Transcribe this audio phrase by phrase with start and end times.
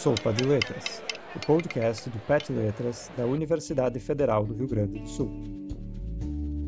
[0.00, 1.04] Sopa de Letras,
[1.36, 5.30] o podcast do PET Letras da Universidade Federal do Rio Grande do Sul.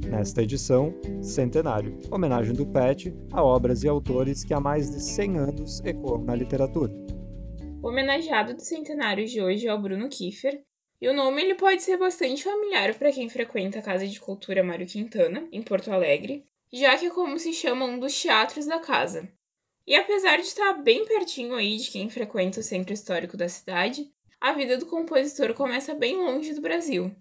[0.07, 5.39] Nesta edição, Centenário, homenagem do PET a obras e autores que há mais de 100
[5.39, 6.93] anos ecoam na literatura.
[7.83, 10.63] O homenageado do centenário de hoje é o Bruno Kiefer,
[11.01, 14.63] e o nome ele pode ser bastante familiar para quem frequenta a Casa de Cultura
[14.63, 18.79] Mário Quintana, em Porto Alegre, já que é como se chama um dos teatros da
[18.79, 19.27] casa.
[19.87, 24.11] E apesar de estar bem pertinho aí de quem frequenta o centro histórico da cidade,
[24.41, 27.15] a vida do compositor começa bem longe do Brasil.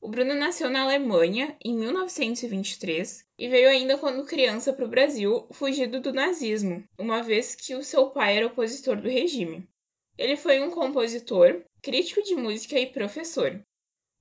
[0.00, 5.46] O Bruno nasceu na Alemanha em 1923 e veio ainda quando criança para o Brasil,
[5.52, 9.68] fugido do nazismo, uma vez que o seu pai era opositor do regime.
[10.16, 13.62] Ele foi um compositor, crítico de música e professor.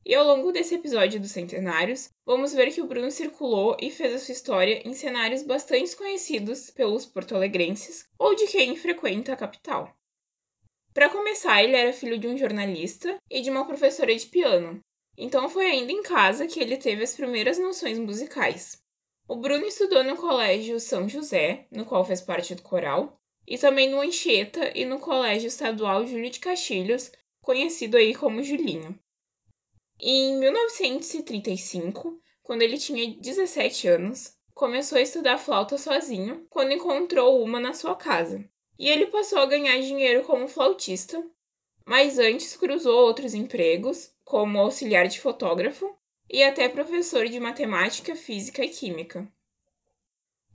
[0.10, 4.12] E ao longo desse episódio dos Centenários, vamos ver que o Bruno circulou e fez
[4.12, 9.96] a sua história em cenários bastante conhecidos pelos porto-alegrenses ou de quem frequenta a capital.
[10.96, 14.80] Para começar, ele era filho de um jornalista e de uma professora de piano,
[15.16, 18.82] então foi ainda em casa que ele teve as primeiras noções musicais.
[19.28, 23.16] O Bruno estudou no Colégio São José, no qual fez parte do coral,
[23.48, 27.12] e também no Anchieta e no Colégio Estadual Júlio de Castilhos,
[27.44, 29.00] conhecido aí como Julinho.
[30.02, 37.60] Em 1935, quando ele tinha 17 anos, começou a estudar flauta sozinho quando encontrou uma
[37.60, 38.44] na sua casa.
[38.78, 41.22] E ele passou a ganhar dinheiro como flautista,
[41.86, 45.94] mas antes cruzou outros empregos, como auxiliar de fotógrafo
[46.30, 49.28] e até professor de matemática, física e química.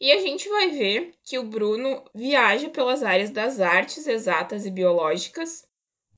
[0.01, 4.71] E a gente vai ver que o Bruno viaja pelas áreas das artes exatas e
[4.71, 5.69] biológicas,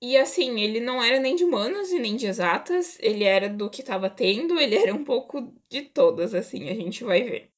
[0.00, 3.70] e assim, ele não era nem de humanas e nem de exatas, ele era do
[3.70, 7.48] que estava tendo, ele era um pouco de todas, assim, a gente vai ver.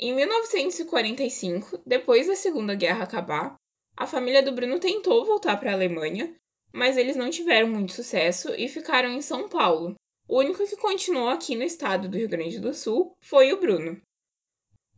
[0.00, 3.56] Em 1945, depois da Segunda Guerra acabar,
[3.96, 6.34] a família do Bruno tentou voltar para a Alemanha,
[6.72, 9.94] mas eles não tiveram muito sucesso e ficaram em São Paulo.
[10.26, 14.00] O único que continuou aqui no estado do Rio Grande do Sul foi o Bruno.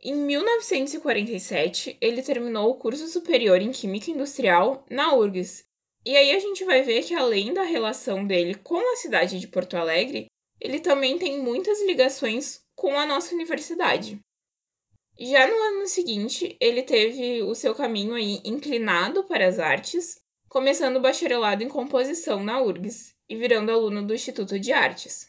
[0.02, 5.64] Em 1947, ele terminou o curso superior em Química Industrial na URGS
[6.04, 9.46] e aí a gente vai ver que além da relação dele com a cidade de
[9.46, 10.26] Porto Alegre,
[10.60, 14.18] ele também tem muitas ligações com a nossa universidade.
[15.18, 20.18] Já no ano seguinte, ele teve o seu caminho aí inclinado para as artes,
[20.48, 25.28] começando o bacharelado em composição na URGS e virando aluno do Instituto de Artes.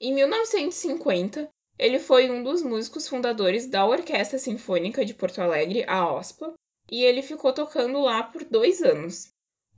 [0.00, 1.48] Em 1950,
[1.78, 6.54] ele foi um dos músicos fundadores da Orquestra Sinfônica de Porto Alegre, a OSPA,
[6.90, 9.28] e ele ficou tocando lá por dois anos.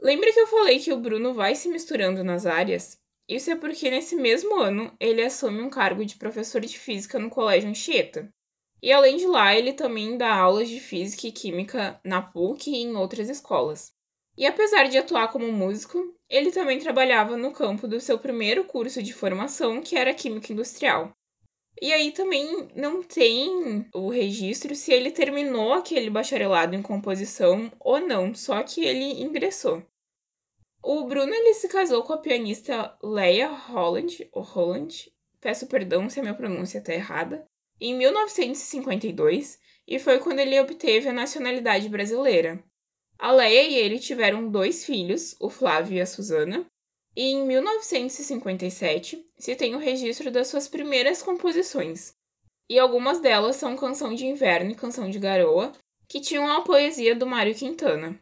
[0.03, 2.99] Lembra que eu falei que o Bruno vai se misturando nas áreas?
[3.28, 7.28] Isso é porque nesse mesmo ano ele assume um cargo de professor de física no
[7.28, 8.33] Colégio Anchieta.
[8.83, 12.77] E além de lá, ele também dá aulas de física e química na PUC e
[12.78, 13.93] em outras escolas.
[14.39, 15.99] E apesar de atuar como músico,
[16.31, 21.12] ele também trabalhava no campo do seu primeiro curso de formação, que era Química Industrial.
[21.81, 28.00] E aí também não tem o registro se ele terminou aquele bacharelado em composição ou
[28.00, 29.82] não, só que ele ingressou.
[30.82, 36.19] O Bruno ele se casou com a pianista Leia Holland, ou Holland, peço perdão se
[36.19, 37.47] a minha pronúncia está errada,
[37.80, 42.62] em 1952, e foi quando ele obteve a nacionalidade brasileira.
[43.19, 46.66] A Leia e ele tiveram dois filhos, o Flávio e a Susana,
[47.14, 52.15] e em 1957 se tem o registro das suas primeiras composições,
[52.69, 55.73] e algumas delas são Canção de Inverno e Canção de Garoa,
[56.06, 58.21] que tinham a poesia do Mário Quintana.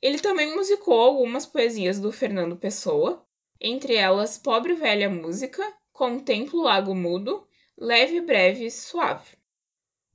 [0.00, 3.26] Ele também musicou algumas poesias do Fernando Pessoa,
[3.60, 5.62] entre elas Pobre Velha Música,
[5.92, 7.46] Contemplo Lago Mudo,
[7.76, 9.36] Leve, Breve Suave.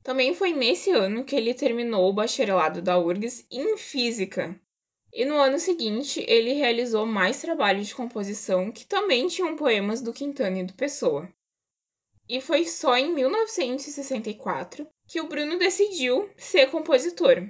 [0.02, 4.60] Também foi nesse ano que ele terminou o bacharelado da URGS em Física.
[5.14, 10.14] E no ano seguinte, ele realizou mais trabalhos de composição que também tinham poemas do
[10.14, 11.28] Quintana e do Pessoa.
[12.30, 17.46] E foi só em 1964 que o Bruno decidiu ser compositor,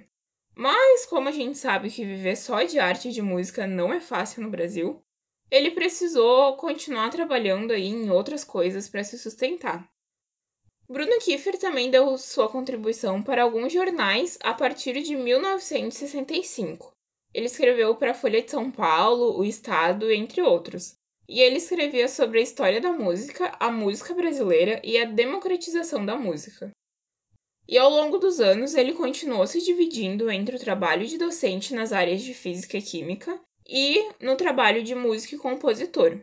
[0.56, 4.00] mas, como a gente sabe que viver só de arte e de música não é
[4.02, 5.02] fácil no Brasil,
[5.50, 9.90] ele precisou continuar trabalhando aí em outras coisas para se sustentar.
[10.90, 16.94] Bruno Kiefer também deu sua contribuição para alguns jornais a partir de 1965.
[17.34, 20.96] Ele escreveu para a Folha de São Paulo, O Estado, entre outros.
[21.28, 26.18] E ele escrevia sobre a história da música, a música brasileira e a democratização da
[26.18, 26.72] música.
[27.68, 31.94] E ao longo dos anos, ele continuou se dividindo entre o trabalho de docente nas
[31.94, 36.20] áreas de física e química e no trabalho de músico e compositor.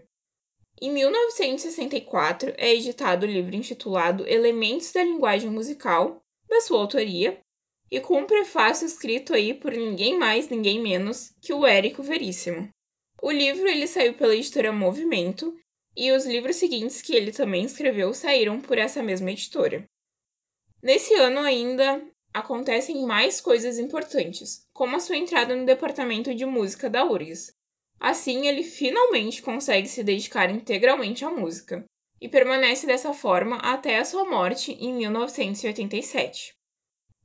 [0.80, 7.40] Em 1964 é editado o livro intitulado Elementos da Linguagem Musical, da sua autoria,
[7.90, 12.68] e com um prefácio escrito aí por ninguém mais, ninguém menos que o Érico Veríssimo.
[13.22, 15.56] O livro ele saiu pela editora Movimento
[15.96, 19.84] e os livros seguintes que ele também escreveu saíram por essa mesma editora.
[20.82, 22.00] Nesse ano ainda
[22.32, 27.52] acontecem mais coisas importantes, como a sua entrada no departamento de música da URGS.
[27.98, 31.84] Assim, ele finalmente consegue se dedicar integralmente à música
[32.20, 36.57] e permanece dessa forma até a sua morte em 1987.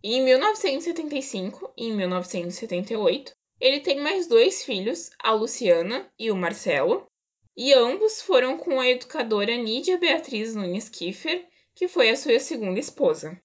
[0.05, 7.07] Em 1975 e em 1978, ele tem mais dois filhos, a Luciana e o Marcelo,
[7.55, 12.81] e ambos foram com a educadora Nídia Beatriz Nunes Kiefer, que foi a sua segunda
[12.81, 13.39] esposa.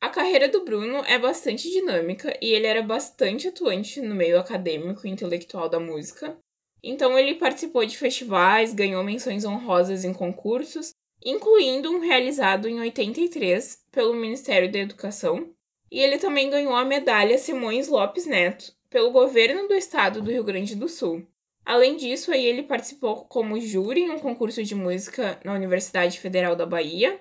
[0.00, 5.06] A carreira do Bruno é bastante dinâmica e ele era bastante atuante no meio acadêmico
[5.06, 6.38] e intelectual da música.
[6.82, 13.84] Então ele participou de festivais, ganhou menções honrosas em concursos, incluindo um realizado em 83
[13.92, 15.54] pelo Ministério da Educação,
[15.94, 20.44] e ele também ganhou a medalha Simões Lopes Neto pelo governo do estado do Rio
[20.44, 21.26] Grande do Sul.
[21.64, 26.54] Além disso, aí ele participou como júri em um concurso de música na Universidade Federal
[26.54, 27.20] da Bahia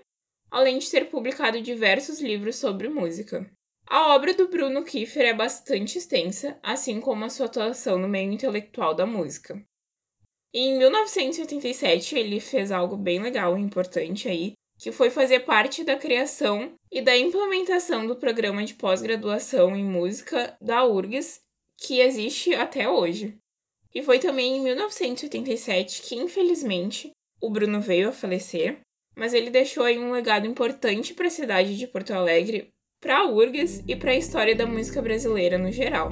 [0.53, 3.49] além de ter publicado diversos livros sobre música.
[3.87, 8.31] A obra do Bruno Kiefer é bastante extensa, assim como a sua atuação no meio
[8.31, 9.59] intelectual da música.
[10.53, 15.95] em 1987, ele fez algo bem legal e importante aí, que foi fazer parte da
[15.95, 21.39] criação e da implementação do programa de pós-graduação em música da URGS,
[21.77, 23.37] que existe até hoje.
[23.95, 28.81] E foi também em 1987 que, infelizmente, o Bruno veio a falecer,
[29.15, 32.67] mas ele deixou aí um legado importante para a cidade de Porto Alegre,
[32.99, 36.09] para a URGS e para a história da música brasileira no geral.